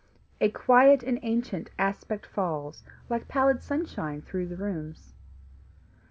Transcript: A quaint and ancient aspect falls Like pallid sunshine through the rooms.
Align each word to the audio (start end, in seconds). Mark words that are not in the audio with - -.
A 0.39 0.49
quaint 0.49 1.03
and 1.03 1.19
ancient 1.21 1.69
aspect 1.77 2.25
falls 2.25 2.83
Like 3.07 3.27
pallid 3.27 3.61
sunshine 3.61 4.23
through 4.23 4.47
the 4.47 4.57
rooms. 4.57 5.13